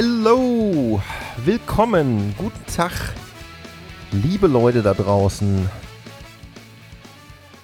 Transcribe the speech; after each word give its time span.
Hello, 0.00 1.02
willkommen, 1.44 2.32
guten 2.38 2.66
Tag, 2.66 2.92
liebe 4.12 4.46
Leute 4.46 4.80
da 4.80 4.94
draußen. 4.94 5.68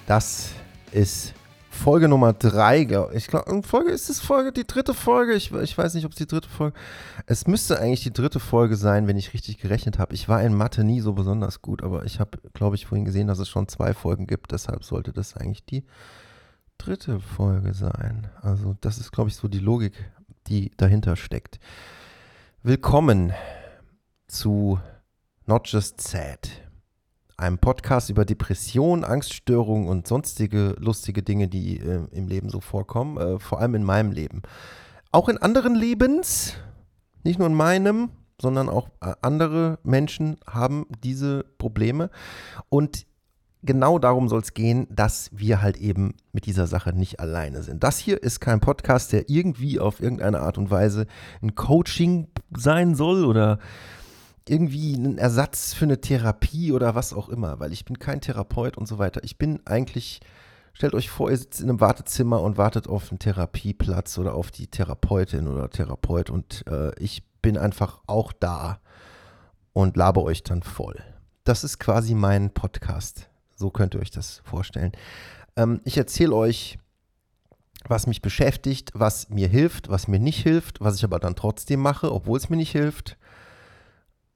Das 0.05 0.49
ist 0.91 1.33
Folge 1.69 2.09
Nummer 2.09 2.33
3. 2.33 3.09
Ich 3.13 3.27
glaube, 3.27 3.63
Folge 3.63 3.91
ist 3.91 4.09
es 4.09 4.19
Folge, 4.19 4.51
die 4.51 4.67
dritte 4.67 4.93
Folge. 4.93 5.33
Ich, 5.33 5.53
ich 5.53 5.77
weiß 5.77 5.93
nicht, 5.93 6.03
ob 6.03 6.11
es 6.11 6.17
die 6.17 6.27
dritte 6.27 6.49
Folge. 6.49 6.77
Es 7.25 7.47
müsste 7.47 7.79
eigentlich 7.79 8.03
die 8.03 8.11
dritte 8.11 8.41
Folge 8.41 8.75
sein, 8.75 9.07
wenn 9.07 9.15
ich 9.15 9.33
richtig 9.33 9.59
gerechnet 9.59 9.97
habe. 9.97 10.13
Ich 10.13 10.27
war 10.27 10.43
in 10.43 10.53
Mathe 10.53 10.83
nie 10.83 10.99
so 10.99 11.13
besonders 11.13 11.61
gut, 11.61 11.83
aber 11.83 12.03
ich 12.03 12.19
habe, 12.19 12.37
glaube 12.53 12.75
ich, 12.75 12.85
vorhin 12.85 13.05
gesehen, 13.05 13.27
dass 13.27 13.39
es 13.39 13.47
schon 13.47 13.69
zwei 13.69 13.93
Folgen 13.93 14.27
gibt. 14.27 14.51
Deshalb 14.51 14.83
sollte 14.83 15.13
das 15.13 15.37
eigentlich 15.37 15.63
die 15.63 15.85
dritte 16.77 17.21
Folge 17.21 17.73
sein. 17.73 18.27
Also, 18.41 18.75
das 18.81 18.97
ist, 18.97 19.13
glaube 19.13 19.29
ich, 19.29 19.37
so 19.37 19.47
die 19.47 19.59
Logik, 19.59 19.93
die 20.47 20.71
dahinter 20.75 21.15
steckt. 21.15 21.61
Willkommen 22.67 23.31
zu 24.27 24.79
Not 25.45 25.67
Just 25.67 26.01
Sad, 26.01 26.49
einem 27.37 27.59
Podcast 27.59 28.09
über 28.09 28.25
Depression, 28.25 29.03
Angststörungen 29.03 29.87
und 29.87 30.07
sonstige 30.07 30.75
lustige 30.79 31.21
Dinge, 31.21 31.47
die 31.47 31.77
äh, 31.77 32.07
im 32.09 32.27
Leben 32.27 32.49
so 32.49 32.61
vorkommen, 32.61 33.17
äh, 33.17 33.37
vor 33.37 33.61
allem 33.61 33.75
in 33.75 33.83
meinem 33.83 34.11
Leben. 34.11 34.41
Auch 35.11 35.29
in 35.29 35.37
anderen 35.37 35.75
Lebens, 35.75 36.55
nicht 37.23 37.37
nur 37.37 37.49
in 37.49 37.53
meinem, 37.53 38.09
sondern 38.41 38.67
auch 38.67 38.89
äh, 38.99 39.13
andere 39.21 39.77
Menschen 39.83 40.37
haben 40.47 40.87
diese 41.03 41.45
Probleme 41.59 42.09
und 42.69 43.05
genau 43.65 43.99
darum 43.99 44.29
soll 44.29 44.41
es 44.41 44.53
gehen, 44.53 44.87
dass 44.89 45.29
wir 45.33 45.61
halt 45.61 45.77
eben 45.77 46.15
mit 46.31 46.45
dieser 46.45 46.67
Sache 46.67 46.93
nicht 46.93 47.19
alleine 47.19 47.63
sind. 47.63 47.83
Das 47.83 47.97
hier 47.97 48.21
ist 48.21 48.39
kein 48.39 48.59
Podcast, 48.59 49.11
der 49.11 49.29
irgendwie 49.29 49.79
auf 49.79 50.01
irgendeine 50.01 50.39
Art 50.39 50.57
und 50.57 50.71
Weise 50.71 51.07
ein 51.41 51.55
Coaching 51.55 52.27
sein 52.55 52.95
soll 52.95 53.25
oder 53.25 53.59
irgendwie 54.47 54.93
ein 54.93 55.17
Ersatz 55.17 55.73
für 55.73 55.85
eine 55.85 56.01
Therapie 56.01 56.71
oder 56.71 56.95
was 56.95 57.13
auch 57.13 57.29
immer, 57.29 57.59
weil 57.59 57.73
ich 57.73 57.85
bin 57.85 57.99
kein 57.99 58.21
Therapeut 58.21 58.77
und 58.77 58.87
so 58.87 58.99
weiter. 58.99 59.23
Ich 59.23 59.37
bin 59.37 59.59
eigentlich, 59.65 60.19
stellt 60.73 60.93
euch 60.93 61.09
vor, 61.09 61.31
ihr 61.31 61.37
sitzt 61.37 61.61
in 61.61 61.69
einem 61.69 61.81
Wartezimmer 61.81 62.41
und 62.41 62.57
wartet 62.57 62.87
auf 62.87 63.09
einen 63.09 63.19
Therapieplatz 63.19 64.17
oder 64.17 64.35
auf 64.35 64.51
die 64.51 64.67
Therapeutin 64.67 65.47
oder 65.47 65.69
Therapeut 65.69 66.29
und 66.29 66.63
äh, 66.67 66.91
ich 66.99 67.23
bin 67.41 67.57
einfach 67.57 68.01
auch 68.05 68.31
da 68.33 68.79
und 69.73 69.97
labe 69.97 70.21
euch 70.21 70.43
dann 70.43 70.61
voll. 70.61 71.01
Das 71.43 71.63
ist 71.63 71.79
quasi 71.79 72.13
mein 72.13 72.51
Podcast. 72.51 73.29
So 73.55 73.69
könnt 73.69 73.95
ihr 73.95 74.01
euch 74.01 74.11
das 74.11 74.41
vorstellen. 74.43 74.91
Ähm, 75.55 75.81
ich 75.85 75.97
erzähle 75.97 76.35
euch, 76.35 76.77
was 77.87 78.07
mich 78.07 78.21
beschäftigt, 78.21 78.91
was 78.93 79.29
mir 79.29 79.47
hilft, 79.47 79.89
was 79.89 80.07
mir 80.07 80.19
nicht 80.19 80.41
hilft, 80.41 80.81
was 80.81 80.95
ich 80.97 81.03
aber 81.03 81.19
dann 81.19 81.35
trotzdem 81.35 81.79
mache, 81.79 82.11
obwohl 82.11 82.37
es 82.37 82.49
mir 82.49 82.57
nicht 82.57 82.71
hilft, 82.71 83.17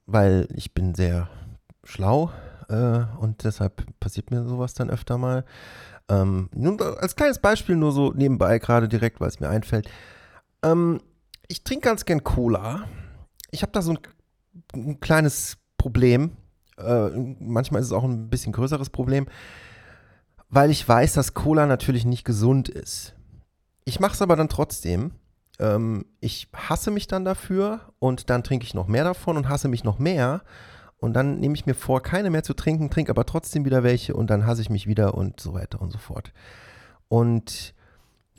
weil 0.05 0.47
ich 0.53 0.73
bin 0.73 0.95
sehr 0.95 1.29
schlau 1.83 2.31
äh, 2.69 3.03
und 3.19 3.43
deshalb 3.43 3.83
passiert 3.99 4.31
mir 4.31 4.47
sowas 4.47 4.73
dann 4.73 4.89
öfter 4.89 5.17
mal. 5.17 5.45
Ähm, 6.07 6.49
nun, 6.53 6.81
als 6.81 7.15
kleines 7.15 7.39
Beispiel 7.39 7.75
nur 7.75 7.91
so 7.91 8.13
nebenbei, 8.13 8.59
gerade 8.59 8.87
direkt, 8.87 9.19
weil 9.19 9.29
es 9.29 9.39
mir 9.39 9.49
einfällt. 9.49 9.89
Ähm, 10.63 11.01
ich 11.47 11.63
trinke 11.63 11.87
ganz 11.87 12.05
gern 12.05 12.23
Cola. 12.23 12.87
Ich 13.51 13.63
habe 13.63 13.71
da 13.71 13.81
so 13.81 13.91
ein, 13.91 13.99
ein 14.75 14.99
kleines 14.99 15.57
Problem 15.77 16.37
äh, 16.79 17.35
manchmal 17.39 17.81
ist 17.81 17.87
es 17.87 17.93
auch 17.93 18.03
ein 18.03 18.29
bisschen 18.29 18.53
größeres 18.53 18.89
Problem, 18.89 19.27
weil 20.49 20.71
ich 20.71 20.87
weiß, 20.87 21.13
dass 21.13 21.33
Cola 21.33 21.65
natürlich 21.65 22.05
nicht 22.05 22.23
gesund 22.23 22.69
ist. 22.69 23.15
Ich 23.85 23.99
mache 23.99 24.13
es 24.13 24.21
aber 24.21 24.35
dann 24.35 24.49
trotzdem. 24.49 25.11
Ähm, 25.59 26.05
ich 26.19 26.49
hasse 26.53 26.91
mich 26.91 27.07
dann 27.07 27.25
dafür 27.25 27.81
und 27.99 28.29
dann 28.29 28.43
trinke 28.43 28.65
ich 28.65 28.73
noch 28.73 28.87
mehr 28.87 29.03
davon 29.03 29.37
und 29.37 29.49
hasse 29.49 29.67
mich 29.67 29.83
noch 29.83 29.99
mehr. 29.99 30.41
Und 30.97 31.13
dann 31.13 31.39
nehme 31.39 31.55
ich 31.55 31.65
mir 31.65 31.75
vor, 31.75 32.01
keine 32.01 32.29
mehr 32.29 32.43
zu 32.43 32.53
trinken, 32.53 32.89
trinke 32.89 33.11
aber 33.11 33.25
trotzdem 33.25 33.63
wieder 33.65 33.83
welche 33.83 34.13
und 34.15 34.29
dann 34.29 34.45
hasse 34.45 34.61
ich 34.61 34.69
mich 34.69 34.85
wieder 34.85 35.13
und 35.13 35.39
so 35.39 35.53
weiter 35.53 35.81
und 35.81 35.91
so 35.91 35.97
fort. 35.97 36.33
Und 37.07 37.73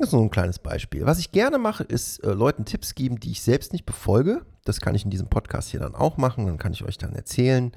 das 0.00 0.08
ist 0.08 0.12
nur 0.14 0.22
ein 0.22 0.30
kleines 0.30 0.58
Beispiel. 0.58 1.04
Was 1.04 1.18
ich 1.18 1.30
gerne 1.30 1.58
mache, 1.58 1.84
ist 1.84 2.24
äh, 2.24 2.32
Leuten 2.32 2.64
Tipps 2.64 2.94
geben, 2.94 3.20
die 3.20 3.32
ich 3.32 3.42
selbst 3.42 3.74
nicht 3.74 3.84
befolge. 3.84 4.40
Das 4.64 4.80
kann 4.80 4.94
ich 4.94 5.04
in 5.04 5.10
diesem 5.10 5.28
Podcast 5.28 5.68
hier 5.68 5.80
dann 5.80 5.94
auch 5.94 6.16
machen. 6.16 6.46
Dann 6.46 6.56
kann 6.56 6.72
ich 6.72 6.82
euch 6.84 6.96
dann 6.96 7.12
erzählen, 7.12 7.72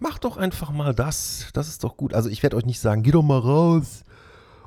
macht 0.00 0.24
doch 0.24 0.36
einfach 0.36 0.72
mal 0.72 0.92
das. 0.92 1.46
Das 1.52 1.68
ist 1.68 1.84
doch 1.84 1.96
gut. 1.96 2.14
Also 2.14 2.30
ich 2.30 2.42
werde 2.42 2.56
euch 2.56 2.66
nicht 2.66 2.80
sagen, 2.80 3.04
geh 3.04 3.12
doch 3.12 3.22
mal 3.22 3.38
raus. 3.38 4.02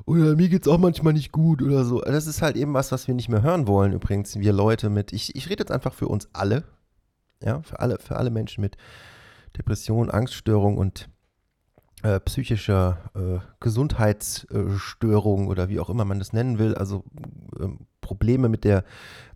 Oder 0.06 0.36
mir 0.36 0.48
geht 0.48 0.62
es 0.62 0.72
auch 0.72 0.78
manchmal 0.78 1.12
nicht 1.12 1.32
gut 1.32 1.60
oder 1.60 1.84
so. 1.84 2.00
Das 2.00 2.26
ist 2.26 2.40
halt 2.40 2.56
eben 2.56 2.72
was, 2.72 2.92
was 2.92 3.06
wir 3.06 3.14
nicht 3.14 3.28
mehr 3.28 3.42
hören 3.42 3.66
wollen. 3.66 3.92
Übrigens, 3.92 4.36
wir 4.36 4.52
Leute 4.54 4.88
mit, 4.88 5.12
ich, 5.12 5.36
ich 5.36 5.50
rede 5.50 5.60
jetzt 5.60 5.70
einfach 5.70 5.92
für 5.92 6.08
uns 6.08 6.30
alle. 6.32 6.64
Ja, 7.42 7.60
für 7.60 7.78
alle, 7.80 7.98
für 7.98 8.16
alle 8.16 8.30
Menschen 8.30 8.62
mit 8.62 8.78
Depression, 9.58 10.10
Angststörung 10.10 10.78
und 10.78 11.10
äh, 12.02 12.20
psychischer 12.20 13.10
äh, 13.14 13.38
Gesundheitsstörung 13.60 15.48
oder 15.48 15.68
wie 15.68 15.80
auch 15.80 15.90
immer 15.90 16.04
man 16.04 16.18
das 16.18 16.32
nennen 16.32 16.58
will, 16.58 16.74
also 16.74 17.04
äh, 17.58 17.68
Probleme 18.00 18.48
mit 18.48 18.64
der 18.64 18.84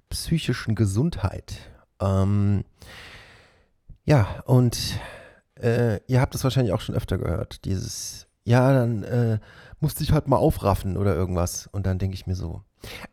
psychischen 0.09 0.75
Gesundheit. 0.75 1.71
Ähm, 2.00 2.65
ja, 4.04 4.43
und 4.44 5.00
äh, 5.60 6.00
ihr 6.06 6.21
habt 6.21 6.34
das 6.34 6.44
wahrscheinlich 6.44 6.72
auch 6.72 6.81
schon 6.81 6.94
öfter 6.94 7.19
gehört, 7.19 7.65
dieses, 7.65 8.27
ja, 8.44 8.72
dann 8.72 9.03
äh, 9.03 9.38
musste 9.81 10.03
ich 10.03 10.12
halt 10.12 10.28
mal 10.28 10.37
aufraffen 10.37 10.97
oder 10.97 11.15
irgendwas. 11.15 11.69
Und 11.72 11.87
dann 11.87 11.98
denke 11.98 12.15
ich 12.15 12.27
mir 12.27 12.37
so, 12.37 12.62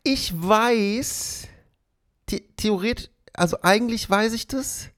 ich 0.03 0.33
weiß, 0.35 1.47
the 2.29 2.47
theoretisch, 2.57 3.09
also 3.33 3.57
eigentlich 3.61 4.09
weiß 4.09 4.33
ich 4.33 4.47
das, 4.47 4.89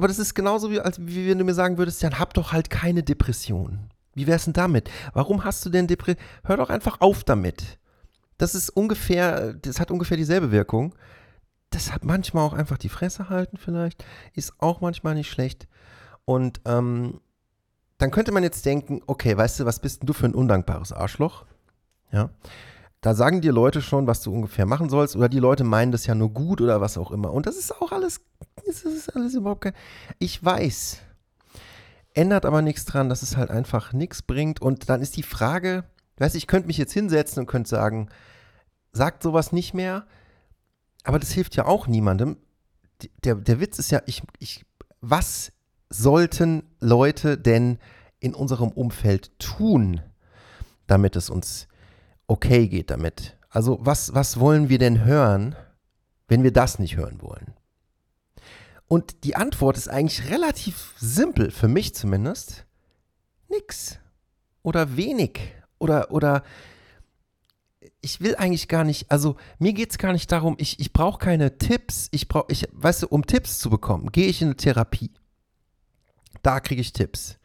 aber 0.00 0.08
das 0.08 0.18
ist 0.18 0.34
genauso 0.34 0.70
wie, 0.70 0.80
als 0.80 0.98
wie 0.98 1.28
wenn 1.28 1.36
du 1.36 1.44
mir 1.44 1.52
sagen 1.52 1.76
würdest, 1.76 2.02
dann 2.02 2.18
hab 2.18 2.32
doch 2.32 2.52
halt 2.52 2.70
keine 2.70 3.02
Depression. 3.02 3.90
Wie 4.14 4.26
wär's 4.26 4.44
denn 4.44 4.54
damit? 4.54 4.90
Warum 5.12 5.44
hast 5.44 5.62
du 5.66 5.68
denn 5.68 5.86
Depression? 5.86 6.24
Hör 6.42 6.56
doch 6.56 6.70
einfach 6.70 7.02
auf 7.02 7.22
damit. 7.22 7.78
Das 8.38 8.54
ist 8.54 8.70
ungefähr, 8.70 9.52
das 9.52 9.78
hat 9.78 9.90
ungefähr 9.90 10.16
dieselbe 10.16 10.52
Wirkung. 10.52 10.94
Das 11.68 11.92
hat 11.92 12.02
manchmal 12.02 12.46
auch 12.46 12.54
einfach 12.54 12.78
die 12.78 12.88
Fresse 12.88 13.28
halten 13.28 13.58
vielleicht. 13.58 14.02
Ist 14.32 14.54
auch 14.56 14.80
manchmal 14.80 15.16
nicht 15.16 15.30
schlecht. 15.30 15.68
Und 16.24 16.62
ähm, 16.64 17.20
dann 17.98 18.10
könnte 18.10 18.32
man 18.32 18.42
jetzt 18.42 18.64
denken, 18.64 19.02
okay, 19.06 19.36
weißt 19.36 19.60
du, 19.60 19.66
was 19.66 19.80
bist 19.80 20.00
denn 20.00 20.06
du 20.06 20.14
für 20.14 20.24
ein 20.24 20.34
undankbares 20.34 20.94
Arschloch? 20.94 21.44
Ja. 22.10 22.30
Da 23.00 23.14
sagen 23.14 23.40
dir 23.40 23.52
Leute 23.52 23.80
schon, 23.80 24.06
was 24.06 24.20
du 24.20 24.32
ungefähr 24.32 24.66
machen 24.66 24.90
sollst, 24.90 25.16
oder 25.16 25.28
die 25.28 25.38
Leute 25.38 25.64
meinen 25.64 25.92
das 25.92 26.06
ja 26.06 26.14
nur 26.14 26.30
gut 26.30 26.60
oder 26.60 26.80
was 26.80 26.98
auch 26.98 27.10
immer. 27.10 27.32
Und 27.32 27.46
das 27.46 27.56
ist 27.56 27.80
auch 27.80 27.92
alles, 27.92 28.20
das 28.66 28.82
ist 28.82 29.16
alles 29.16 29.34
überhaupt 29.34 29.62
kein. 29.62 29.72
Ich 30.18 30.42
weiß. 30.44 31.00
Ändert 32.12 32.44
aber 32.44 32.60
nichts 32.60 32.84
dran, 32.84 33.08
dass 33.08 33.22
es 33.22 33.36
halt 33.36 33.50
einfach 33.50 33.92
nichts 33.92 34.20
bringt. 34.20 34.60
Und 34.60 34.90
dann 34.90 35.00
ist 35.00 35.16
die 35.16 35.22
Frage, 35.22 35.84
weißt 36.18 36.34
du, 36.34 36.38
ich 36.38 36.46
könnte 36.46 36.66
mich 36.66 36.76
jetzt 36.76 36.92
hinsetzen 36.92 37.40
und 37.40 37.46
könnte 37.46 37.70
sagen, 37.70 38.08
sagt 38.92 39.22
sowas 39.22 39.52
nicht 39.52 39.72
mehr, 39.72 40.06
aber 41.04 41.18
das 41.18 41.30
hilft 41.30 41.56
ja 41.56 41.66
auch 41.66 41.86
niemandem. 41.86 42.36
Der, 43.24 43.36
der 43.36 43.60
Witz 43.60 43.78
ist 43.78 43.90
ja, 43.90 44.02
ich, 44.04 44.22
ich, 44.38 44.66
was 45.00 45.52
sollten 45.88 46.64
Leute 46.80 47.38
denn 47.38 47.78
in 48.18 48.34
unserem 48.34 48.70
Umfeld 48.70 49.38
tun, 49.38 50.02
damit 50.86 51.16
es 51.16 51.30
uns 51.30 51.68
okay 52.30 52.68
geht 52.68 52.90
damit. 52.90 53.36
Also 53.48 53.78
was, 53.80 54.14
was 54.14 54.38
wollen 54.38 54.68
wir 54.68 54.78
denn 54.78 55.04
hören, 55.04 55.56
wenn 56.28 56.44
wir 56.44 56.52
das 56.52 56.78
nicht 56.78 56.96
hören 56.96 57.20
wollen? 57.20 57.54
Und 58.86 59.24
die 59.24 59.36
Antwort 59.36 59.76
ist 59.76 59.88
eigentlich 59.88 60.30
relativ 60.30 60.94
simpel, 60.98 61.50
für 61.50 61.68
mich 61.68 61.94
zumindest. 61.94 62.66
Nix. 63.48 63.98
Oder 64.62 64.96
wenig. 64.96 65.40
Oder, 65.78 66.10
oder 66.12 66.44
ich 68.00 68.20
will 68.20 68.36
eigentlich 68.36 68.68
gar 68.68 68.84
nicht, 68.84 69.10
also 69.10 69.36
mir 69.58 69.72
geht 69.72 69.90
es 69.90 69.98
gar 69.98 70.12
nicht 70.12 70.30
darum, 70.30 70.54
ich, 70.58 70.78
ich 70.78 70.92
brauche 70.92 71.18
keine 71.18 71.58
Tipps. 71.58 72.08
Ich 72.12 72.28
brauche, 72.28 72.46
ich, 72.50 72.68
weißt 72.72 73.02
du, 73.02 73.08
um 73.08 73.26
Tipps 73.26 73.58
zu 73.58 73.70
bekommen, 73.70 74.12
gehe 74.12 74.28
ich 74.28 74.40
in 74.40 74.48
eine 74.48 74.56
Therapie. 74.56 75.10
Da 76.42 76.60
kriege 76.60 76.80
ich 76.80 76.92
Tipps. 76.92 77.39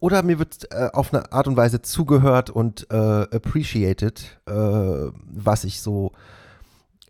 Oder 0.00 0.22
mir 0.22 0.38
wird 0.38 0.72
äh, 0.72 0.90
auf 0.92 1.12
eine 1.12 1.32
Art 1.32 1.48
und 1.48 1.56
Weise 1.56 1.82
zugehört 1.82 2.50
und 2.50 2.86
äh, 2.90 2.94
appreciated, 2.94 4.40
äh, 4.46 4.52
was 4.52 5.64
ich 5.64 5.80
so, 5.80 6.12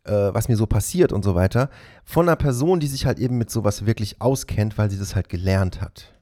äh, 0.05 0.13
was 0.33 0.49
mir 0.49 0.57
so 0.57 0.67
passiert 0.67 1.13
und 1.13 1.23
so 1.23 1.35
weiter, 1.35 1.69
von 2.05 2.27
einer 2.27 2.37
Person, 2.37 2.81
die 2.81 2.87
sich 2.87 3.05
halt 3.05 3.19
eben 3.19 3.37
mit 3.37 3.51
sowas 3.51 3.85
wirklich 3.85 4.23
auskennt, 4.23 4.79
weil 4.79 4.91
sie 4.91 4.99
das 4.99 5.15
halt 5.15 5.29
gelernt 5.29 5.83
hat. 5.83 6.15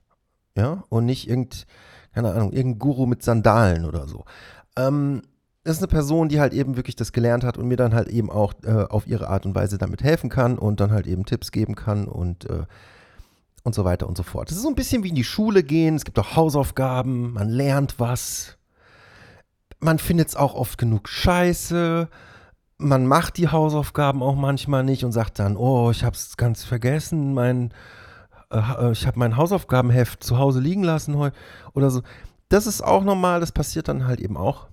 Ja, 0.56 0.82
und 0.88 1.04
nicht 1.04 1.28
irgend, 1.28 1.66
keine 2.14 2.32
Ahnung, 2.32 2.52
irgendein 2.52 2.78
Guru 2.78 3.06
mit 3.06 3.22
Sandalen 3.22 3.84
oder 3.84 4.08
so. 4.08 4.24
Ähm, 4.76 5.22
das 5.62 5.76
ist 5.76 5.82
eine 5.82 5.88
Person, 5.88 6.28
die 6.28 6.40
halt 6.40 6.52
eben 6.52 6.76
wirklich 6.76 6.96
das 6.96 7.12
gelernt 7.12 7.44
hat 7.44 7.58
und 7.58 7.66
mir 7.68 7.76
dann 7.76 7.94
halt 7.94 8.08
eben 8.08 8.30
auch 8.30 8.54
äh, 8.64 8.86
auf 8.88 9.06
ihre 9.06 9.28
Art 9.28 9.46
und 9.46 9.54
Weise 9.54 9.78
damit 9.78 10.02
helfen 10.02 10.30
kann 10.30 10.58
und 10.58 10.80
dann 10.80 10.92
halt 10.92 11.06
eben 11.06 11.24
Tipps 11.24 11.52
geben 11.52 11.74
kann 11.74 12.06
und 12.06 12.48
äh, 12.48 12.64
und 13.66 13.74
so 13.74 13.84
weiter 13.84 14.08
und 14.08 14.16
so 14.16 14.22
fort. 14.22 14.48
Es 14.50 14.56
ist 14.56 14.62
so 14.62 14.68
ein 14.68 14.76
bisschen 14.76 15.02
wie 15.02 15.08
in 15.08 15.16
die 15.16 15.24
Schule 15.24 15.64
gehen, 15.64 15.96
es 15.96 16.04
gibt 16.04 16.18
auch 16.20 16.36
Hausaufgaben, 16.36 17.32
man 17.32 17.48
lernt 17.48 17.98
was. 17.98 18.56
Man 19.80 19.98
findet 19.98 20.28
es 20.28 20.36
auch 20.36 20.54
oft 20.54 20.78
genug 20.78 21.08
scheiße. 21.08 22.08
man 22.78 23.06
macht 23.06 23.38
die 23.38 23.48
Hausaufgaben 23.48 24.22
auch 24.22 24.36
manchmal 24.36 24.84
nicht 24.84 25.04
und 25.04 25.10
sagt 25.10 25.38
dann, 25.40 25.56
oh, 25.56 25.90
ich 25.90 26.04
habe 26.04 26.14
es 26.14 26.36
ganz 26.36 26.64
vergessen, 26.64 27.34
mein, 27.34 27.72
äh, 28.52 28.92
ich 28.92 29.06
habe 29.06 29.18
mein 29.18 29.36
Hausaufgabenheft 29.36 30.22
zu 30.22 30.38
Hause 30.38 30.60
liegen 30.60 30.84
lassen 30.84 31.16
heute 31.16 31.36
oder 31.74 31.90
so. 31.90 32.02
Das 32.48 32.68
ist 32.68 32.82
auch 32.82 33.02
normal, 33.02 33.40
das 33.40 33.50
passiert 33.50 33.88
dann 33.88 34.06
halt 34.06 34.20
eben 34.20 34.36
auch. 34.36 34.68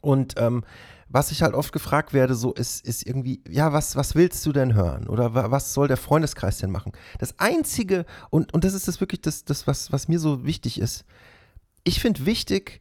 Und 0.00 0.34
ähm, 0.38 0.64
was 1.08 1.30
ich 1.30 1.42
halt 1.42 1.54
oft 1.54 1.72
gefragt 1.72 2.12
werde, 2.12 2.34
so 2.34 2.52
ist, 2.52 2.84
ist 2.84 3.06
irgendwie, 3.06 3.42
ja, 3.48 3.72
was, 3.72 3.94
was 3.96 4.14
willst 4.14 4.44
du 4.44 4.52
denn 4.52 4.74
hören? 4.74 5.08
Oder 5.08 5.34
was 5.50 5.72
soll 5.72 5.88
der 5.88 5.96
Freundeskreis 5.96 6.58
denn 6.58 6.70
machen? 6.70 6.92
Das 7.18 7.38
Einzige, 7.38 8.06
und, 8.30 8.52
und 8.52 8.64
das 8.64 8.74
ist 8.74 8.88
das 8.88 9.00
wirklich 9.00 9.20
das, 9.20 9.44
das 9.44 9.66
was, 9.66 9.92
was 9.92 10.08
mir 10.08 10.18
so 10.18 10.44
wichtig 10.44 10.80
ist, 10.80 11.04
ich 11.84 12.00
finde 12.00 12.26
wichtig, 12.26 12.80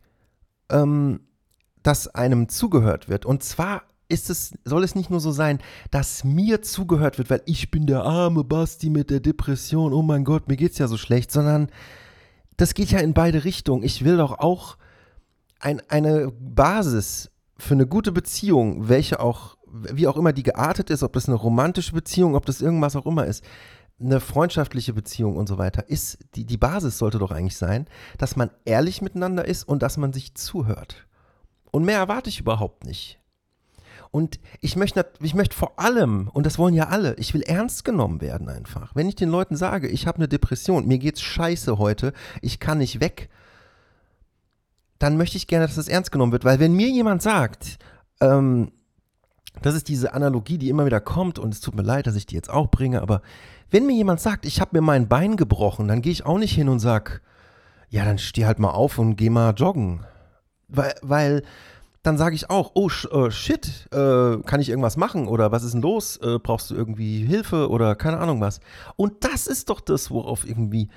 ähm, 0.69 1.19
dass 1.83 2.07
einem 2.07 2.49
zugehört 2.49 3.09
wird. 3.09 3.25
Und 3.25 3.43
zwar 3.43 3.83
ist 4.07 4.29
es, 4.29 4.53
soll 4.65 4.83
es 4.83 4.95
nicht 4.95 5.11
nur 5.11 5.19
so 5.19 5.31
sein, 5.31 5.59
dass 5.91 6.23
mir 6.23 6.63
zugehört 6.63 7.19
wird, 7.19 7.29
weil 7.29 7.41
ich 7.45 7.69
bin 7.69 7.85
der 7.85 8.03
arme 8.03 8.43
Basti 8.43 8.89
mit 8.89 9.11
der 9.11 9.19
Depression, 9.19 9.93
oh 9.93 10.01
mein 10.01 10.23
Gott, 10.23 10.47
mir 10.47 10.57
geht's 10.57 10.79
ja 10.79 10.87
so 10.87 10.97
schlecht, 10.97 11.31
sondern 11.31 11.69
das 12.57 12.73
geht 12.73 12.91
ja 12.91 12.99
in 12.99 13.13
beide 13.13 13.43
Richtungen. 13.43 13.83
Ich 13.83 14.03
will 14.03 14.17
doch 14.17 14.39
auch 14.39 14.77
ein, 15.59 15.81
eine 15.89 16.31
Basis 16.31 17.31
für 17.57 17.73
eine 17.73 17.87
gute 17.87 18.11
Beziehung, 18.11 18.89
welche 18.89 19.19
auch, 19.19 19.57
wie 19.65 20.07
auch 20.07 20.17
immer 20.17 20.33
die 20.33 20.43
geartet 20.43 20.89
ist, 20.89 21.03
ob 21.03 21.13
das 21.13 21.27
eine 21.27 21.37
romantische 21.37 21.93
Beziehung, 21.93 22.35
ob 22.35 22.45
das 22.45 22.61
irgendwas 22.61 22.95
auch 22.95 23.05
immer 23.05 23.25
ist, 23.25 23.43
eine 23.99 24.19
freundschaftliche 24.19 24.93
Beziehung 24.93 25.37
und 25.37 25.47
so 25.47 25.57
weiter, 25.57 25.89
ist, 25.89 26.17
die, 26.35 26.45
die 26.45 26.57
Basis 26.57 26.97
sollte 26.97 27.17
doch 27.17 27.31
eigentlich 27.31 27.57
sein, 27.57 27.87
dass 28.17 28.35
man 28.35 28.49
ehrlich 28.65 29.01
miteinander 29.01 29.45
ist 29.45 29.63
und 29.63 29.83
dass 29.83 29.97
man 29.97 30.11
sich 30.11 30.35
zuhört. 30.35 31.07
Und 31.71 31.85
mehr 31.85 31.97
erwarte 31.97 32.29
ich 32.29 32.39
überhaupt 32.39 32.85
nicht. 32.85 33.19
Und 34.11 34.39
ich 34.61 34.75
möchte, 34.75 35.05
ich 35.21 35.33
möchte 35.33 35.55
vor 35.55 35.79
allem, 35.79 36.29
und 36.33 36.45
das 36.45 36.57
wollen 36.57 36.73
ja 36.73 36.87
alle, 36.87 37.15
ich 37.15 37.33
will 37.33 37.41
ernst 37.41 37.83
genommen 37.83 38.21
werden 38.21 38.47
einfach. 38.47 38.95
Wenn 38.95 39.09
ich 39.09 39.15
den 39.15 39.29
Leuten 39.29 39.55
sage, 39.55 39.87
ich 39.87 40.07
habe 40.07 40.17
eine 40.17 40.27
Depression, 40.27 40.87
mir 40.87 40.99
geht's 40.99 41.21
scheiße 41.21 41.77
heute, 41.77 42.13
ich 42.41 42.59
kann 42.59 42.77
nicht 42.77 43.01
weg, 43.01 43.29
dann 44.99 45.17
möchte 45.17 45.37
ich 45.37 45.47
gerne, 45.47 45.65
dass 45.65 45.75
das 45.75 45.87
ernst 45.87 46.11
genommen 46.11 46.31
wird. 46.31 46.45
Weil 46.45 46.59
wenn 46.59 46.73
mir 46.73 46.89
jemand 46.89 47.21
sagt, 47.21 47.77
ähm, 48.21 48.71
das 49.61 49.75
ist 49.75 49.87
diese 49.87 50.13
Analogie, 50.13 50.57
die 50.57 50.69
immer 50.69 50.85
wieder 50.85 50.99
kommt, 50.99 51.39
und 51.39 51.53
es 51.53 51.61
tut 51.61 51.75
mir 51.75 51.83
leid, 51.83 52.07
dass 52.07 52.15
ich 52.15 52.25
die 52.25 52.35
jetzt 52.35 52.49
auch 52.49 52.69
bringe, 52.69 53.01
aber 53.01 53.21
wenn 53.71 53.85
mir 53.85 53.93
jemand 53.93 54.19
sagt, 54.19 54.45
ich 54.45 54.61
habe 54.61 54.71
mir 54.73 54.81
mein 54.81 55.07
Bein 55.07 55.37
gebrochen, 55.37 55.87
dann 55.87 56.01
gehe 56.01 56.11
ich 56.11 56.25
auch 56.25 56.37
nicht 56.37 56.53
hin 56.53 56.69
und 56.69 56.79
sage, 56.79 57.21
ja, 57.89 58.05
dann 58.05 58.17
steh 58.17 58.45
halt 58.45 58.59
mal 58.59 58.71
auf 58.71 58.97
und 58.97 59.15
geh 59.15 59.29
mal 59.29 59.53
joggen. 59.53 60.05
Weil, 60.67 60.93
weil 61.01 61.43
dann 62.03 62.17
sage 62.17 62.35
ich 62.35 62.49
auch, 62.49 62.71
oh 62.75 62.87
äh, 62.87 63.31
shit, 63.31 63.87
äh, 63.91 64.37
kann 64.43 64.61
ich 64.61 64.69
irgendwas 64.69 64.97
machen 64.97 65.27
oder 65.27 65.51
was 65.51 65.63
ist 65.63 65.73
denn 65.73 65.81
los? 65.81 66.17
Äh, 66.17 66.39
brauchst 66.39 66.69
du 66.69 66.75
irgendwie 66.75 67.25
Hilfe 67.25 67.69
oder 67.69 67.95
keine 67.95 68.19
Ahnung 68.19 68.41
was? 68.41 68.59
Und 68.95 69.23
das 69.23 69.47
ist 69.47 69.69
doch 69.69 69.81
das, 69.81 70.11
worauf 70.11 70.47
irgendwie 70.47 70.89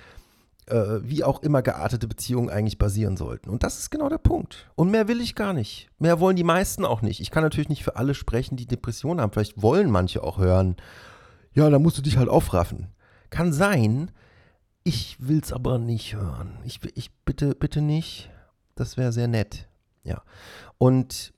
äh, 0.71 1.09
wie 1.09 1.25
auch 1.25 1.43
immer 1.43 1.63
geartete 1.63 2.07
Beziehungen 2.07 2.51
eigentlich 2.51 2.79
basieren 2.79 3.17
sollten. 3.17 3.51
Und 3.51 3.63
das 3.63 3.79
ist 3.79 3.91
genau 3.91 4.09
der 4.09 4.19
Punkt. 4.19 4.71
Und 4.75 4.91
mehr 4.91 5.09
will 5.09 5.21
ich 5.21 5.35
gar 5.35 5.53
nicht. 5.53 5.89
Mehr 5.99 6.21
wollen 6.21 6.37
die 6.37 6.45
meisten 6.45 6.85
auch 6.85 7.03
nicht. 7.03 7.21
Ich 7.21 7.31
kann 7.31 7.43
natürlich 7.43 7.69
nicht 7.69 7.85
für 7.85 7.97
alle 7.97 8.15
sprechen, 8.15 8.57
die 8.57 8.67
Depressionen 8.67 9.21
haben. 9.21 9.33
Vielleicht 9.33 9.61
wollen 9.63 9.91
manche 9.91 10.23
auch 10.23 10.39
hören, 10.39 10.77
ja, 11.53 11.69
da 11.71 11.79
musst 11.79 11.99
du 11.99 12.03
dich 12.03 12.17
halt 12.17 12.29
aufraffen. 12.29 12.89
Kann 13.31 13.53
sein, 13.53 14.11
ich 14.85 15.17
will 15.21 15.41
es 15.43 15.53
aber 15.53 15.79
nicht 15.79 16.15
hören. 16.15 16.59
Ich, 16.65 16.81
ich 16.95 17.11
bitte, 17.25 17.55
bitte 17.55 17.83
nicht. 17.83 18.31
Das 18.75 18.97
wäre 18.97 19.13
sehr 19.13 19.29
nett. 19.29 19.69
Ja. 20.05 20.23
Und 20.79 21.33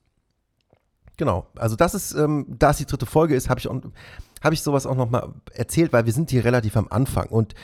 genau, 1.17 1.47
also 1.55 1.75
das 1.75 1.93
ist, 1.93 2.13
ähm, 2.13 2.45
da 2.47 2.69
es 2.69 2.77
die 2.77 2.85
dritte 2.85 3.05
Folge 3.05 3.35
ist, 3.35 3.49
habe 3.49 3.59
ich, 3.59 3.67
hab 3.67 4.53
ich 4.53 4.61
sowas 4.61 4.85
auch 4.85 4.95
nochmal 4.95 5.33
erzählt, 5.53 5.91
weil 5.91 6.05
wir 6.05 6.13
sind 6.13 6.29
hier 6.29 6.45
relativ 6.45 6.77
am 6.77 6.87
Anfang. 6.89 7.27
Und 7.29 7.55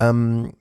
ähm, 0.00 0.52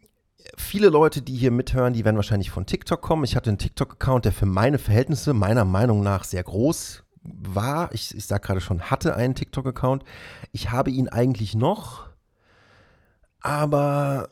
viele 0.55 0.89
Leute, 0.89 1.21
die 1.21 1.35
hier 1.35 1.51
mithören, 1.51 1.94
die 1.94 2.05
werden 2.05 2.15
wahrscheinlich 2.15 2.51
von 2.51 2.65
TikTok 2.65 3.01
kommen. 3.01 3.23
Ich 3.23 3.35
hatte 3.35 3.49
einen 3.49 3.57
TikTok-Account, 3.57 4.25
der 4.25 4.31
für 4.31 4.45
meine 4.45 4.77
Verhältnisse 4.77 5.33
meiner 5.33 5.65
Meinung 5.65 6.03
nach 6.03 6.23
sehr 6.23 6.44
groß 6.44 7.03
war. 7.23 7.91
Ich, 7.94 8.15
ich 8.15 8.25
sage 8.25 8.45
gerade 8.45 8.61
schon, 8.61 8.81
hatte 8.81 9.15
einen 9.15 9.35
TikTok-Account. 9.35 10.03
Ich 10.51 10.71
habe 10.71 10.91
ihn 10.91 11.09
eigentlich 11.09 11.55
noch, 11.55 12.07
aber 13.41 14.29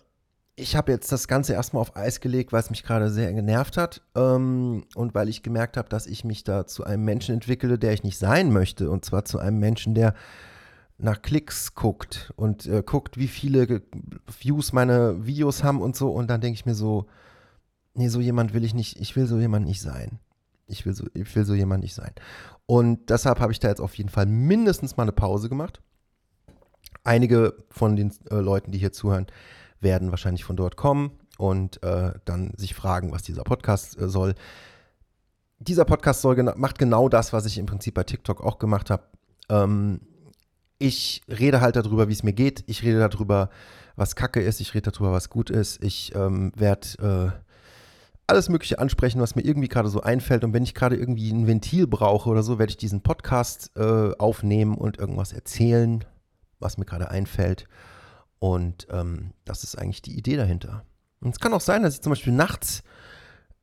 ich 0.56 0.76
habe 0.76 0.92
jetzt 0.92 1.12
das 1.12 1.28
Ganze 1.28 1.54
erstmal 1.54 1.82
auf 1.82 1.98
Eis 1.98 2.22
gelegt, 2.22 2.54
weil 2.54 2.62
es 2.62 2.70
mich 2.70 2.84
gerade 2.84 3.10
sehr 3.10 3.34
genervt 3.34 3.76
hat 3.76 4.02
ähm, 4.16 4.86
und 4.96 5.14
weil 5.14 5.28
ich 5.28 5.44
gemerkt 5.44 5.76
habe, 5.76 5.90
dass 5.90 6.08
ich 6.08 6.24
mich 6.24 6.46
da 6.46 6.66
zu 6.66 6.86
einem 6.86 7.04
Menschen 7.04 7.36
entwickle, 7.36 7.78
der 7.78 7.94
ich 7.94 8.04
nicht 8.04 8.18
sein 8.18 8.54
möchte. 8.54 8.90
Und 8.90 9.04
zwar 9.04 9.26
zu 9.26 9.38
einem 9.38 9.60
Menschen, 9.60 9.96
der 9.96 10.14
nach 10.98 11.22
Klicks 11.22 11.76
guckt 11.76 12.34
und 12.36 12.66
äh, 12.68 12.82
guckt, 12.86 13.18
wie 13.18 13.28
viele 13.28 13.82
Views 14.40 14.74
meine 14.74 15.26
Videos 15.26 15.64
haben 15.64 15.82
und 15.82 15.96
so. 15.96 16.10
Und 16.10 16.28
dann 16.30 16.42
denke 16.42 16.56
ich 16.56 16.66
mir 16.66 16.76
so, 16.76 17.08
nee, 17.94 18.08
so 18.08 18.22
jemand 18.22 18.54
will 18.54 18.64
ich 18.64 18.74
nicht, 18.74 19.00
ich 19.00 19.16
will 19.16 19.26
so 19.26 19.38
jemand 19.40 19.66
nicht 19.66 19.82
sein. 19.82 20.20
Ich 20.68 20.86
will 20.86 20.94
so, 20.94 21.06
ich 21.14 21.36
will 21.36 21.46
so 21.46 21.54
jemand 21.54 21.84
nicht 21.84 21.94
sein. 21.94 22.12
Und 22.66 23.10
deshalb 23.10 23.40
habe 23.40 23.52
ich 23.52 23.60
da 23.60 23.68
jetzt 23.68 23.82
auf 23.82 23.96
jeden 23.96 24.10
Fall 24.10 24.26
mindestens 24.26 24.98
mal 24.98 25.04
eine 25.04 25.12
Pause 25.12 25.50
gemacht. 25.50 25.82
Einige 27.04 27.54
von 27.70 27.96
den 27.96 28.12
äh, 28.32 28.36
Leuten, 28.36 28.72
die 28.72 28.80
hier 28.80 28.92
zuhören, 28.92 29.28
werden 29.80 30.10
wahrscheinlich 30.10 30.44
von 30.44 30.56
dort 30.56 30.76
kommen 30.76 31.12
und 31.38 31.84
äh, 31.84 32.14
dann 32.26 32.54
sich 32.56 32.74
fragen, 32.74 33.12
was 33.12 33.22
dieser 33.22 33.44
Podcast 33.44 34.00
äh, 34.00 34.08
soll. 34.08 34.34
Dieser 35.60 35.86
Podcast 35.86 36.22
soll 36.22 36.36
gena 36.36 36.54
macht 36.58 36.80
genau 36.80 37.10
das, 37.10 37.32
was 37.34 37.46
ich 37.46 37.58
im 37.58 37.66
Prinzip 37.66 37.94
bei 37.94 38.04
TikTok 38.04 38.42
auch 38.42 38.58
gemacht 38.58 38.90
habe. 38.90 39.04
Ähm, 39.50 40.02
ich 40.78 41.22
rede 41.28 41.62
halt 41.62 41.76
darüber, 41.76 42.08
wie 42.08 42.14
es 42.14 42.24
mir 42.24 42.34
geht. 42.34 42.64
Ich 42.68 42.84
rede 42.84 43.00
darüber, 43.00 43.50
was 43.96 44.16
Kacke 44.16 44.42
ist. 44.42 44.60
Ich 44.60 44.74
rede 44.74 44.92
darüber, 44.92 45.12
was 45.12 45.30
gut 45.30 45.50
ist. 45.50 45.84
Ich 45.84 46.14
ähm, 46.16 46.52
werde 46.56 47.34
äh, 47.34 47.46
alles 48.28 48.50
Mögliche 48.50 48.80
ansprechen, 48.80 49.22
was 49.22 49.36
mir 49.36 49.44
irgendwie 49.44 49.68
gerade 49.68 49.90
so 49.90 50.02
einfällt. 50.02 50.44
Und 50.44 50.54
wenn 50.54 50.64
ich 50.64 50.74
gerade 50.74 50.96
irgendwie 50.96 51.32
ein 51.32 51.48
Ventil 51.48 51.88
brauche 51.88 52.30
oder 52.30 52.44
so, 52.44 52.60
werde 52.60 52.72
ich 52.72 52.78
diesen 52.78 53.02
Podcast 53.02 53.72
äh, 53.76 54.12
aufnehmen 54.18 54.76
und 54.76 54.98
irgendwas 54.98 55.32
erzählen, 55.32 56.04
was 56.60 56.78
mir 56.78 56.86
gerade 56.86 57.10
einfällt. 57.10 57.68
Und 58.40 58.88
ähm, 58.92 59.32
das 59.46 59.64
ist 59.64 59.78
eigentlich 59.78 60.02
die 60.02 60.18
Idee 60.18 60.36
dahinter. 60.36 60.84
Und 61.22 61.34
es 61.34 61.40
kann 61.40 61.54
auch 61.54 61.62
sein, 61.62 61.84
dass 61.84 61.96
ich 61.96 62.02
zum 62.02 62.12
Beispiel 62.12 62.34
nachts 62.34 62.84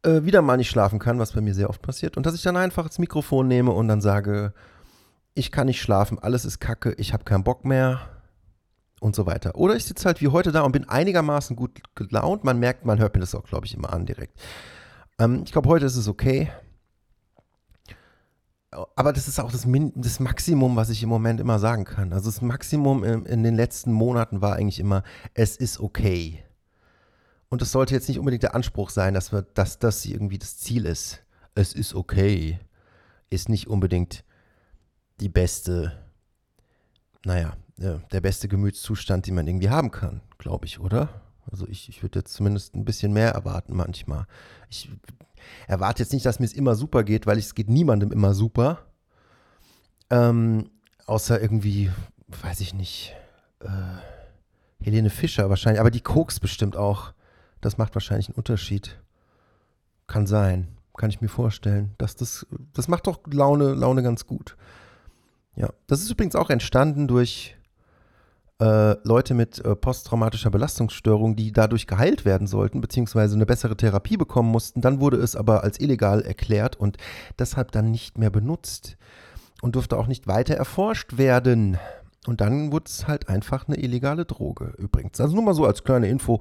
äh, 0.02 0.22
wieder 0.24 0.42
mal 0.42 0.56
nicht 0.56 0.70
schlafen 0.70 0.98
kann, 0.98 1.18
was 1.18 1.32
bei 1.32 1.40
mir 1.40 1.54
sehr 1.54 1.68
oft 1.68 1.82
passiert. 1.82 2.16
Und 2.16 2.26
dass 2.26 2.34
ich 2.34 2.42
dann 2.42 2.56
einfach 2.56 2.86
das 2.86 2.98
Mikrofon 2.98 3.48
nehme 3.48 3.72
und 3.72 3.88
dann 3.88 4.00
sage, 4.00 4.54
ich 5.34 5.50
kann 5.50 5.66
nicht 5.66 5.80
schlafen, 5.80 6.18
alles 6.18 6.44
ist 6.44 6.58
kacke, 6.58 6.92
ich 6.98 7.12
habe 7.12 7.24
keinen 7.24 7.44
Bock 7.44 7.64
mehr 7.64 8.00
und 9.00 9.16
so 9.16 9.26
weiter. 9.26 9.56
Oder 9.56 9.76
ich 9.76 9.84
sitze 9.84 10.04
halt 10.04 10.20
wie 10.20 10.28
heute 10.28 10.52
da 10.52 10.62
und 10.62 10.72
bin 10.72 10.88
einigermaßen 10.88 11.56
gut 11.56 11.80
gelaunt. 11.94 12.44
Man 12.44 12.58
merkt, 12.58 12.84
man 12.84 12.98
hört 12.98 13.14
mir 13.14 13.20
das 13.20 13.34
auch, 13.34 13.44
glaube 13.44 13.66
ich, 13.66 13.74
immer 13.74 13.92
an 13.92 14.06
direkt. 14.06 14.38
Ähm, 15.18 15.42
ich 15.44 15.52
glaube, 15.52 15.68
heute 15.68 15.86
ist 15.86 15.96
es 15.96 16.08
okay. 16.08 16.50
Aber 18.96 19.12
das 19.12 19.28
ist 19.28 19.38
auch 19.38 19.52
das, 19.52 19.66
Min 19.66 19.92
das 19.96 20.18
Maximum, 20.18 20.76
was 20.76 20.88
ich 20.88 21.02
im 21.02 21.08
Moment 21.08 21.40
immer 21.40 21.58
sagen 21.58 21.84
kann. 21.84 22.12
Also 22.12 22.30
das 22.30 22.40
Maximum 22.40 23.04
in, 23.04 23.26
in 23.26 23.42
den 23.42 23.54
letzten 23.54 23.92
Monaten 23.92 24.40
war 24.40 24.54
eigentlich 24.54 24.78
immer, 24.78 25.02
es 25.34 25.56
ist 25.56 25.80
okay. 25.80 26.42
Und 27.50 27.60
das 27.60 27.72
sollte 27.72 27.94
jetzt 27.94 28.08
nicht 28.08 28.18
unbedingt 28.18 28.44
der 28.44 28.54
Anspruch 28.54 28.88
sein, 28.88 29.12
dass, 29.12 29.30
wir, 29.30 29.42
dass 29.42 29.78
das 29.78 30.06
irgendwie 30.06 30.38
das 30.38 30.56
Ziel 30.56 30.86
ist. 30.86 31.22
Es 31.54 31.74
ist 31.74 31.94
okay. 31.94 32.60
Ist 33.28 33.50
nicht 33.50 33.66
unbedingt 33.66 34.24
die 35.20 35.28
beste, 35.28 35.92
naja, 37.24 37.56
der 37.76 38.20
beste 38.20 38.48
Gemütszustand, 38.48 39.26
den 39.26 39.34
man 39.34 39.46
irgendwie 39.46 39.70
haben 39.70 39.90
kann, 39.90 40.20
glaube 40.38 40.66
ich, 40.66 40.80
oder? 40.80 41.08
Also 41.50 41.66
ich, 41.66 41.88
ich 41.88 42.02
würde 42.02 42.20
jetzt 42.20 42.34
zumindest 42.34 42.74
ein 42.74 42.84
bisschen 42.84 43.12
mehr 43.12 43.30
erwarten 43.30 43.74
manchmal. 43.74 44.26
Ich 44.68 44.90
erwarte 45.66 46.02
jetzt 46.02 46.12
nicht, 46.12 46.24
dass 46.24 46.38
mir 46.38 46.46
es 46.46 46.52
immer 46.52 46.74
super 46.74 47.02
geht, 47.02 47.26
weil 47.26 47.38
es 47.38 47.54
geht 47.54 47.68
niemandem 47.68 48.12
immer 48.12 48.34
super. 48.34 48.86
Ähm, 50.10 50.70
außer 51.06 51.40
irgendwie, 51.40 51.90
weiß 52.42 52.60
ich 52.60 52.74
nicht, 52.74 53.14
äh, 53.60 53.68
Helene 54.84 55.10
Fischer 55.10 55.48
wahrscheinlich, 55.48 55.80
aber 55.80 55.90
die 55.90 56.00
Koks 56.00 56.40
bestimmt 56.40 56.76
auch. 56.76 57.12
Das 57.60 57.78
macht 57.78 57.94
wahrscheinlich 57.94 58.28
einen 58.28 58.36
Unterschied. 58.36 59.00
Kann 60.06 60.26
sein, 60.26 60.68
kann 60.96 61.10
ich 61.10 61.20
mir 61.20 61.28
vorstellen. 61.28 61.94
Dass 61.98 62.16
das, 62.16 62.46
das 62.72 62.88
macht 62.88 63.06
doch 63.06 63.20
Laune, 63.30 63.74
Laune 63.74 64.02
ganz 64.02 64.26
gut. 64.26 64.56
Ja, 65.56 65.70
das 65.86 66.00
ist 66.02 66.10
übrigens 66.10 66.34
auch 66.34 66.50
entstanden 66.50 67.08
durch 67.08 67.56
äh, 68.60 68.96
Leute 69.06 69.34
mit 69.34 69.62
äh, 69.64 69.74
posttraumatischer 69.74 70.50
Belastungsstörung, 70.50 71.36
die 71.36 71.52
dadurch 71.52 71.86
geheilt 71.86 72.24
werden 72.24 72.46
sollten, 72.46 72.80
beziehungsweise 72.80 73.34
eine 73.34 73.46
bessere 73.46 73.76
Therapie 73.76 74.16
bekommen 74.16 74.50
mussten. 74.50 74.80
Dann 74.80 75.00
wurde 75.00 75.16
es 75.18 75.36
aber 75.36 75.62
als 75.62 75.80
illegal 75.80 76.22
erklärt 76.22 76.76
und 76.76 76.96
deshalb 77.38 77.72
dann 77.72 77.90
nicht 77.90 78.18
mehr 78.18 78.30
benutzt 78.30 78.96
und 79.62 79.74
durfte 79.74 79.98
auch 79.98 80.06
nicht 80.06 80.26
weiter 80.26 80.54
erforscht 80.54 81.18
werden. 81.18 81.78
Und 82.26 82.40
dann 82.40 82.70
wurde 82.70 82.84
es 82.86 83.08
halt 83.08 83.28
einfach 83.28 83.66
eine 83.66 83.78
illegale 83.78 84.24
Droge 84.24 84.74
übrigens. 84.78 85.20
Also 85.20 85.34
nur 85.34 85.42
mal 85.42 85.54
so 85.54 85.66
als 85.66 85.82
kleine 85.82 86.08
Info, 86.08 86.40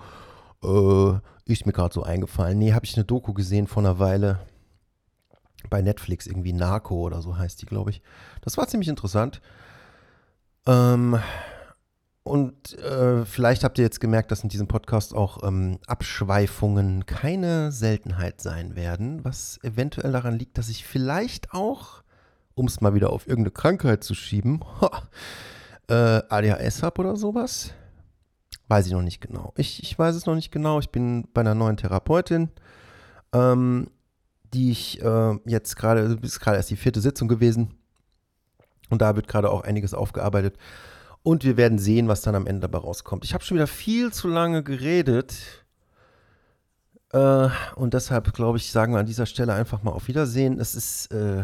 äh, 0.64 1.14
ist 1.46 1.66
mir 1.66 1.74
gerade 1.74 1.94
so 1.94 2.04
eingefallen. 2.04 2.60
Nee, 2.60 2.74
habe 2.74 2.86
ich 2.86 2.96
eine 2.96 3.06
Doku 3.06 3.34
gesehen 3.34 3.68
vor 3.68 3.84
einer 3.84 4.00
Weile 4.00 4.40
bei 5.70 5.82
Netflix 5.82 6.28
irgendwie 6.28 6.54
Narco 6.54 6.96
oder 6.96 7.22
so 7.22 7.38
heißt 7.38 7.62
die, 7.62 7.66
glaube 7.66 7.92
ich. 7.92 8.02
Das 8.42 8.58
war 8.58 8.68
ziemlich 8.68 8.90
interessant. 8.90 9.42
Ähm, 10.66 11.20
und 12.24 12.78
äh, 12.78 13.26
vielleicht 13.26 13.64
habt 13.64 13.80
ihr 13.80 13.84
jetzt 13.84 14.00
gemerkt, 14.00 14.32
dass 14.32 14.44
in 14.44 14.50
diesem 14.50 14.68
Podcast 14.68 15.16
auch 15.16 15.44
ähm, 15.44 15.80
Abschweifungen 15.88 17.06
keine 17.08 17.72
Seltenheit 17.72 18.42
sein 18.42 18.76
werden, 18.76 19.26
was 19.26 19.60
eventuell 19.64 20.12
daran 20.12 20.38
liegt, 20.38 20.58
dass 20.58 20.70
ich 20.70 20.86
vielleicht 20.86 21.54
auch, 21.54 22.04
um 22.54 22.68
es 22.68 22.80
mal 22.80 22.94
wieder 22.94 23.12
auf 23.12 23.28
irgendeine 23.28 23.54
Krankheit 23.54 24.04
zu 24.04 24.14
schieben, 24.14 24.64
äh, 25.88 26.22
ADHS 26.30 26.84
habe 26.84 27.02
oder 27.02 27.16
sowas. 27.16 27.74
Weiß 28.68 28.86
ich 28.86 28.94
noch 28.94 29.02
nicht 29.02 29.20
genau. 29.20 29.52
Ich, 29.58 29.82
ich 29.82 29.98
weiß 29.98 30.16
es 30.16 30.28
noch 30.28 30.36
nicht 30.36 30.52
genau. 30.52 30.80
Ich 30.80 30.92
bin 30.92 31.28
bei 31.34 31.42
einer 31.42 31.56
neuen 31.56 31.76
Therapeutin, 31.76 32.50
ähm, 33.34 33.90
die 34.54 34.72
ich 34.72 35.02
äh, 35.02 35.38
jetzt 35.46 35.76
gerade, 35.76 36.20
ist 36.22 36.40
gerade 36.40 36.58
erst 36.58 36.70
die 36.70 36.76
vierte 36.76 37.02
Sitzung 37.02 37.28
gewesen. 37.28 37.76
Und 38.90 39.02
da 39.02 39.16
wird 39.16 39.28
gerade 39.28 39.50
auch 39.50 39.62
einiges 39.62 39.94
aufgearbeitet. 39.94 40.58
Und 41.24 41.44
wir 41.44 41.56
werden 41.56 41.78
sehen, 41.78 42.08
was 42.08 42.22
dann 42.22 42.36
am 42.36 42.48
Ende 42.48 42.62
dabei 42.62 42.80
rauskommt. 42.80 43.24
Ich 43.24 43.34
habe 43.34 43.44
schon 43.44 43.56
wieder 43.56 43.68
viel 43.68 44.12
zu 44.12 44.28
lange 44.28 44.64
geredet. 44.64 45.36
Äh, 47.14 47.50
und 47.76 47.94
deshalb, 47.94 48.34
glaube 48.34 48.58
ich, 48.58 48.72
sagen 48.72 48.94
wir 48.94 49.00
an 49.00 49.06
dieser 49.06 49.26
Stelle 49.26 49.54
einfach 49.54 49.84
mal 49.84 49.92
auf 49.92 50.08
Wiedersehen. 50.08 50.60
Es 50.60 50.76
ist, 50.76 51.12
äh, 51.12 51.44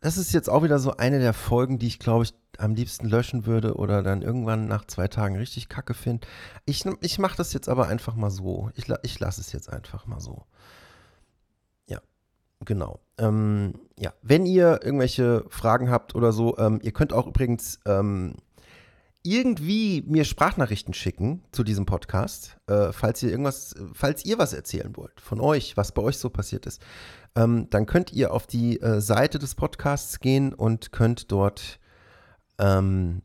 das 0.00 0.16
ist 0.16 0.32
jetzt 0.32 0.48
auch 0.48 0.62
wieder 0.62 0.78
so 0.78 0.96
eine 0.96 1.18
der 1.18 1.34
Folgen, 1.34 1.78
die 1.78 1.86
ich, 1.86 1.98
glaube 1.98 2.24
ich, 2.24 2.34
am 2.58 2.74
liebsten 2.74 3.08
löschen 3.08 3.46
würde 3.46 3.74
oder 3.74 4.02
dann 4.02 4.22
irgendwann 4.22 4.66
nach 4.66 4.86
zwei 4.86 5.08
Tagen 5.08 5.36
richtig 5.36 5.68
kacke 5.68 5.94
finde. 5.94 6.26
Ich, 6.66 6.84
ich 7.00 7.18
mache 7.18 7.36
das 7.36 7.52
jetzt 7.52 7.68
aber 7.68 7.88
einfach 7.88 8.14
mal 8.14 8.30
so. 8.30 8.70
Ich, 8.76 8.86
ich 9.02 9.20
lasse 9.20 9.40
es 9.40 9.52
jetzt 9.52 9.72
einfach 9.72 10.06
mal 10.06 10.20
so. 10.20 10.44
Genau. 12.64 13.00
Ähm, 13.18 13.74
ja, 13.98 14.12
wenn 14.22 14.46
ihr 14.46 14.80
irgendwelche 14.82 15.44
Fragen 15.48 15.90
habt 15.90 16.14
oder 16.14 16.32
so, 16.32 16.56
ähm, 16.58 16.80
ihr 16.82 16.92
könnt 16.92 17.12
auch 17.12 17.26
übrigens 17.26 17.78
ähm, 17.86 18.34
irgendwie 19.22 20.02
mir 20.06 20.24
Sprachnachrichten 20.24 20.92
schicken 20.92 21.42
zu 21.50 21.64
diesem 21.64 21.86
Podcast, 21.86 22.58
äh, 22.66 22.92
falls 22.92 23.22
ihr 23.22 23.30
irgendwas, 23.30 23.74
falls 23.94 24.24
ihr 24.24 24.38
was 24.38 24.52
erzählen 24.52 24.94
wollt 24.96 25.20
von 25.20 25.40
euch, 25.40 25.76
was 25.76 25.92
bei 25.92 26.02
euch 26.02 26.18
so 26.18 26.28
passiert 26.28 26.66
ist. 26.66 26.82
Ähm, 27.34 27.68
dann 27.70 27.86
könnt 27.86 28.12
ihr 28.12 28.32
auf 28.32 28.46
die 28.46 28.80
äh, 28.80 29.00
Seite 29.00 29.38
des 29.38 29.54
Podcasts 29.54 30.20
gehen 30.20 30.52
und 30.52 30.92
könnt 30.92 31.32
dort 31.32 31.80
ähm, 32.58 33.22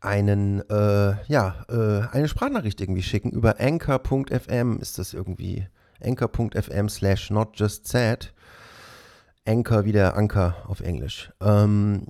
einen, 0.00 0.60
äh, 0.68 1.14
ja, 1.26 1.64
äh, 1.68 2.08
eine 2.12 2.28
Sprachnachricht 2.28 2.80
irgendwie 2.80 3.02
schicken. 3.02 3.30
Über 3.30 3.60
anchor.fm 3.60 4.78
ist 4.78 4.98
das 4.98 5.14
irgendwie 5.14 5.66
anchor.fm 6.04 6.88
slash 6.88 7.30
not 7.30 7.58
just 7.58 7.86
sad. 7.86 8.32
Anchor 9.46 9.84
wie 9.84 9.92
der 9.92 10.16
Anker 10.16 10.56
auf 10.66 10.80
Englisch. 10.80 11.32
Ähm, 11.40 12.06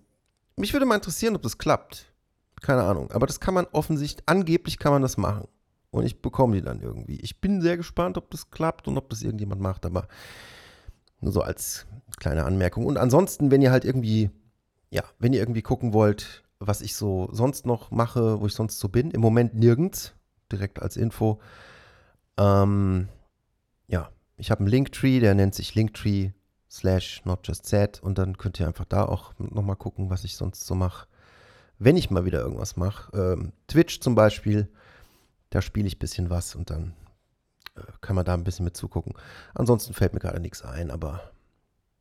mich 0.57 0.73
würde 0.73 0.87
mal 0.87 0.97
interessieren, 0.97 1.35
ob 1.35 1.43
das 1.43 1.59
klappt. 1.59 2.13
Keine 2.61 2.83
Ahnung. 2.83 3.11
Aber 3.11 3.27
das 3.27 3.41
kann 3.41 3.55
man 3.55 3.67
offensichtlich, 3.73 4.29
angeblich 4.29 4.79
kann 4.79 4.93
man 4.93 5.03
das 5.03 5.17
machen. 5.17 5.49
Und 5.91 6.07
ich 6.07 6.23
bekomme 6.23 6.57
die 6.57 6.63
dann 6.63 6.81
irgendwie. 6.81 7.21
Ich 7.21 7.41
bin 7.41 7.61
sehr 7.61 7.77
gespannt, 7.77 8.17
ob 8.17 8.31
das 8.31 8.51
klappt 8.51 8.89
und 8.89 8.97
ob 8.97 9.11
das 9.11 9.23
irgendjemand 9.23 9.61
macht, 9.61 9.85
aber 9.85 10.09
nur 11.21 11.33
so 11.33 11.43
als 11.43 11.87
kleine 12.19 12.45
Anmerkung. 12.45 12.87
Und 12.87 12.99
ansonsten, 12.99 13.51
wenn 13.51 13.63
ihr 13.63 13.71
halt 13.71 13.85
irgendwie, 13.85 14.31
ja, 14.91 15.03
wenn 15.19 15.33
ihr 15.33 15.41
irgendwie 15.41 15.63
gucken 15.63 15.93
wollt, 15.93 16.45
was 16.61 16.81
ich 16.81 16.95
so 16.95 17.29
sonst 17.33 17.67
noch 17.67 17.91
mache, 17.91 18.41
wo 18.41 18.47
ich 18.47 18.55
sonst 18.55 18.79
so 18.79 18.89
bin, 18.89 19.11
im 19.11 19.21
Moment 19.21 19.55
nirgends, 19.55 20.15
direkt 20.51 20.81
als 20.81 20.97
Info. 20.97 21.41
Ähm, 22.39 23.09
ich 24.37 24.51
habe 24.51 24.61
einen 24.61 24.69
Linktree, 24.69 25.21
der 25.21 25.35
nennt 25.35 25.55
sich 25.55 25.75
Linktree 25.75 26.33
slash 26.71 27.25
not 27.25 27.47
just 27.47 27.67
sad 27.67 28.03
und 28.03 28.19
dann 28.19 28.39
könnt 28.39 28.59
ihr 28.59 28.67
einfach 28.67 28.87
da 28.87 29.05
auch 29.05 29.35
nochmal 29.39 29.77
gucken, 29.77 30.11
was 30.11 30.25
ich 30.25 30.37
sonst 30.37 30.67
so 30.67 30.75
mache. 30.75 31.07
Wenn 31.79 31.97
ich 31.97 32.11
mal 32.11 32.25
wieder 32.25 32.41
irgendwas 32.41 32.77
mache, 32.77 33.15
ähm, 33.17 33.53
Twitch 33.67 34.01
zum 34.01 34.15
Beispiel, 34.15 34.69
da 35.51 35.61
spiele 35.61 35.87
ich 35.87 35.97
ein 35.97 35.99
bisschen 35.99 36.31
was 36.31 36.55
und 36.55 36.71
dann 36.71 36.95
äh, 37.77 37.83
kann 38.01 38.17
man 38.17 38.25
da 38.25 38.35
ein 38.35 38.45
bisschen 38.45 38.65
mit 38.65 38.77
zugucken. 38.77 39.15
Ansonsten 39.55 39.93
fällt 39.93 40.15
mir 40.15 40.21
gerade 40.21 40.41
nichts 40.41 40.63
ein, 40.63 40.91
aber 40.91 41.33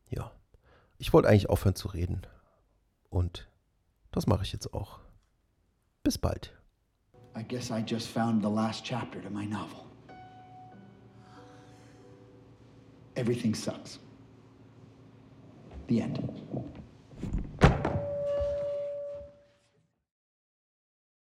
ja, 0.10 0.32
ich 0.98 1.12
wollte 1.14 1.28
eigentlich 1.28 1.50
aufhören 1.50 1.76
zu 1.76 1.90
reden 1.90 2.22
und 3.10 3.50
das 4.12 4.28
mache 4.28 4.44
ich 4.44 4.54
jetzt 4.54 4.74
auch. 4.74 5.00
Bis 6.04 6.18
bald. 6.18 6.54
I 7.38 7.44
guess 7.44 7.70
I 7.70 7.84
just 7.86 8.08
found 8.08 8.44
the 8.44 8.50
last 8.50 8.84
chapter 8.84 9.22
to 9.22 9.30
my 9.30 9.46
novel. 9.46 9.91
Everything 13.16 13.54
sucks. 13.54 14.00
The 15.88 16.02
end. 16.02 16.71